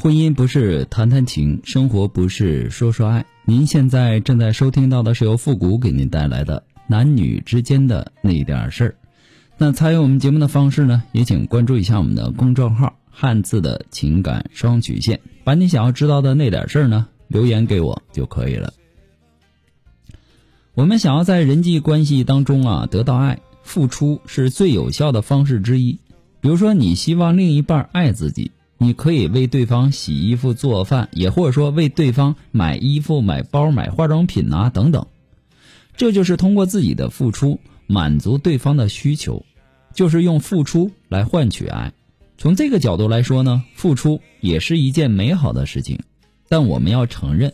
[0.00, 3.26] 婚姻不是谈谈情，生活不是说说爱。
[3.44, 8.94] 您现在正在收听到的是由复古给您带来的男女之间的那点事儿。
[9.56, 18.72] 那参与我们节目的方式呢，也请关注一下我们的公众号“汉字的情感双曲线”，把你想要知道的那点事儿呢留言给我就可以了。
[20.74, 25.98] 我们想要在人际关系当中啊得到爱，付出是最有效的方式之一。
[26.40, 28.52] 比如说，你希望另一半爱自己。
[28.78, 35.06] 你可以为对方洗衣服、做饭，也或者说为对方买衣服、买包、买化妆品啊等等，
[35.96, 39.44] 这就是通过自己的付出满足对方的需求，
[39.92, 41.92] 就是用付出来换取爱。
[42.36, 45.98] 从这个角度来说呢，付出也是一件美好的事情。
[46.48, 47.52] 但我们要承认，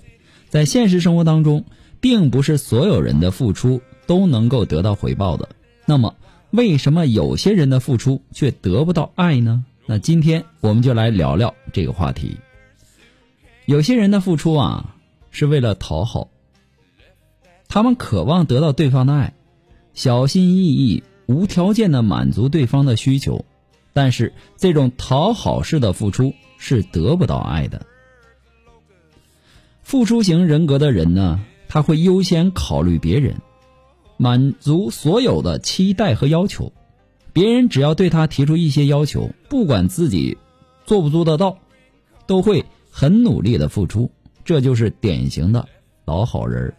[0.50, 1.64] 在现实生活当中，
[2.00, 5.48] 并不是所有人的付出都能够得到回报的。
[5.86, 6.14] 那么，
[6.50, 9.64] 为什么有些人的付出却得不到爱呢？
[9.86, 12.38] 那今天我们就来聊聊这个话题。
[13.66, 14.96] 有些人的付出啊，
[15.30, 16.28] 是为了讨好，
[17.68, 19.34] 他们渴望得到对方的爱，
[19.92, 23.44] 小心翼翼、无条件的满足对方的需求，
[23.92, 27.84] 但是这种讨好式的付出是得不到爱的。
[29.82, 33.36] 付出型人格的人呢，他会优先考虑别人，
[34.16, 36.72] 满足所有的期待和要求。
[37.34, 40.38] 别人只要对他提出一些要求，不管自己
[40.86, 41.58] 做不做得到，
[42.26, 44.10] 都会很努力的付出。
[44.44, 45.68] 这就是典型的
[46.04, 46.72] 老好人。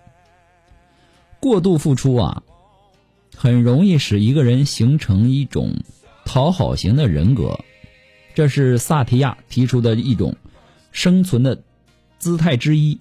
[1.41, 2.41] 过度付出啊，
[3.35, 5.83] 很容易使一个人形成一种
[6.23, 7.59] 讨好型的人格。
[8.33, 10.37] 这是萨提亚提出的一种
[10.91, 11.61] 生存的
[12.17, 12.99] 姿态之一。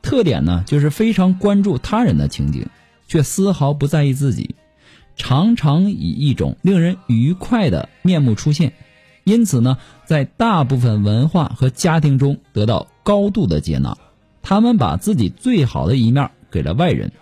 [0.00, 2.68] 特点呢，就是非常关注他人的情景，
[3.08, 4.53] 却丝毫不在意自己。
[5.16, 8.72] 常常以一种令人愉快的面目出现，
[9.24, 13.96] 因此呢，在大部分文化和家庭中得到高度的接纳。
[14.42, 17.12] 他们把自己最好的一面给了外人，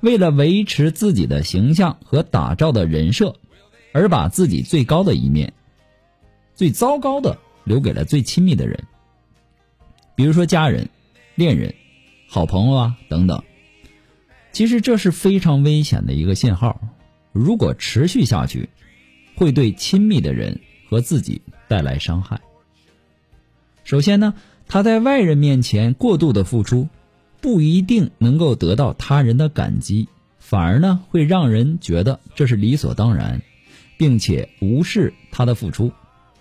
[0.00, 3.36] 为了维持自己的形象和打造的人设，
[3.92, 5.52] 而把自己最高的一面、
[6.54, 8.82] 最糟糕的留给了最亲密的人，
[10.16, 10.88] 比如说家人、
[11.36, 11.74] 恋人、
[12.28, 13.42] 好朋友啊等等。
[14.50, 16.80] 其实这是非常危险的一个信号。
[17.34, 18.68] 如果持续下去，
[19.34, 22.40] 会对亲密的人和自己带来伤害。
[23.82, 24.34] 首先呢，
[24.68, 26.88] 他在外人面前过度的付出，
[27.40, 30.06] 不一定能够得到他人的感激，
[30.38, 33.42] 反而呢会让人觉得这是理所当然，
[33.98, 35.92] 并且无视他的付出。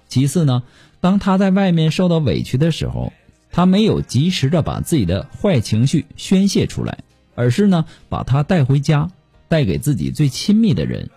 [0.07, 0.61] 其次呢，
[1.01, 3.11] 当他在外面受到委屈的时候，
[3.51, 6.99] 他没有及时的把自己的坏情绪宣泄出来，
[7.33, 9.09] 而是呢把他带回家。
[9.53, 11.11] 带给自己最亲密的人，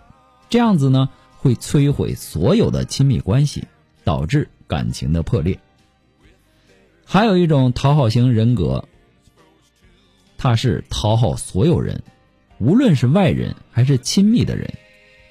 [0.50, 1.08] 这样子呢
[1.38, 3.64] 会摧毁所有的亲密关系，
[4.04, 5.58] 导致感情的破裂。
[7.06, 8.86] 还有一种讨好型人格，
[10.36, 12.02] 他是讨好所有人，
[12.58, 14.70] 无论是外人还是亲密的人，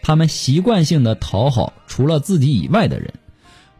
[0.01, 3.13] 他们习惯性的讨好除了自己以外的人，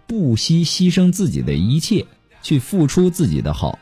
[0.06, 2.06] 不惜牺牲自己的一切
[2.44, 3.80] 去付出自己的好，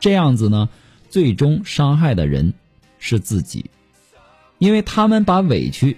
[0.00, 0.68] 这样子呢，
[1.08, 2.52] 最终伤害的人
[2.98, 3.66] 是自己。
[4.62, 5.96] 因为他们把委屈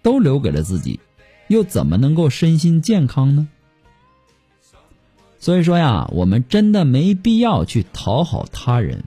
[0.00, 1.00] 都留给了自己，
[1.48, 3.48] 又怎么能够身心健康呢？
[5.40, 9.02] 所以说呀，我们真的没必要去讨好他人，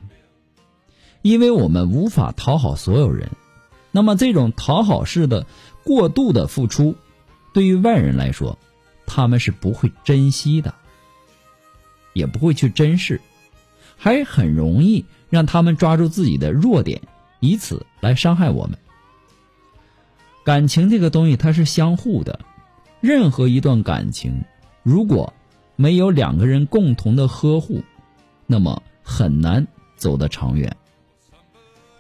[1.22, 3.30] 因为我们无法讨好所有人。
[3.92, 5.48] 那么这种讨好式的
[5.86, 6.98] 过度的付出，
[7.54, 8.60] 对于外人来说，
[9.06, 10.76] 他们是不会珍惜的，
[12.12, 13.22] 也不会去珍视，
[13.96, 17.02] 还很容易让他们抓住自己的弱点，
[17.40, 18.78] 以此来伤害我们。
[20.50, 22.40] 感情这个东西它是相互的，
[23.02, 24.44] 任何一段感情
[24.82, 25.32] 如果
[25.76, 27.84] 没有两个人共同的呵护，
[28.48, 30.76] 那么很难走得长远。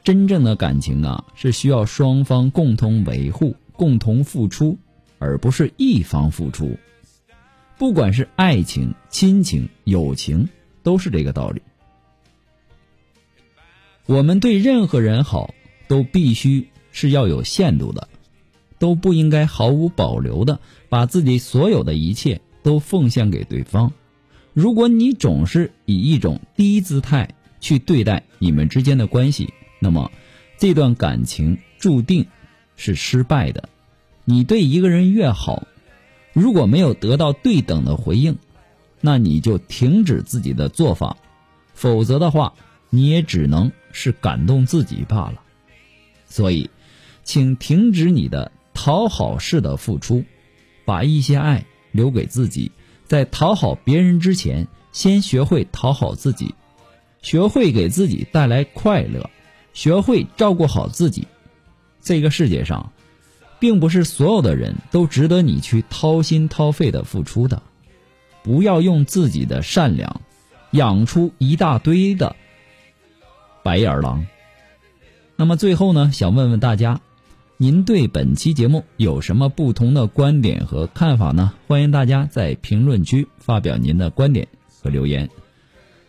[0.04, 4.75] 真正的感情啊，是需要双方共同维护、共同付出，
[5.19, 6.75] 而不是一方付出。
[7.78, 10.50] 不管是爱情、亲情、友情，
[10.81, 11.62] 都是这个道理。
[14.07, 15.54] 我们对任何人好，
[15.88, 18.10] 都必须是要有限度的。
[18.80, 20.60] 都不应该毫无保留的
[20.90, 23.92] 把自己所有的一切都奉献给对方。
[24.54, 30.12] 如果你总是以一种低姿态去对待你们之间的关系，那么
[30.58, 32.26] 这段感情注定
[32.76, 33.70] 是失败的。
[34.26, 35.68] 你对一个人越好，
[36.34, 38.38] 如果没有得到对等的回应，
[39.02, 41.18] 那你就停止自己的做法，
[41.74, 42.54] 否则的话，
[42.90, 45.42] 你也只能是感动自己罢了。
[46.28, 46.70] 所以，
[47.24, 48.52] 请停止你的。
[48.81, 50.24] 讨好式的付出，
[50.86, 52.72] 把一些爱留给自己，
[53.04, 56.56] 在讨好别人之前，先学会讨好自己，
[57.22, 59.30] 学会给自己带来快乐，
[59.74, 61.28] 学会照顾好自己。
[62.02, 62.94] 这个世界上，
[63.60, 67.62] 并不是所有的人都值得你去掏心掏肺的付出的。
[68.44, 70.22] 不要用自己的善良，
[70.72, 72.34] 养出一大堆的
[73.62, 74.26] 白眼狼。
[75.36, 77.02] 那么最后呢，想问问大家，
[77.61, 81.51] 您对本期节目有什么不同的观点和看法呢？
[81.67, 84.47] 欢迎大家在评论区发表您的观点
[84.81, 85.29] 和留言。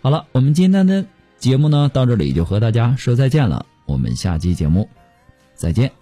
[0.00, 1.04] 好了，我们今天的
[1.38, 3.66] 节目呢，到这里就和大家说再见了。
[3.84, 4.88] 我们下期节目
[5.56, 5.99] 再见。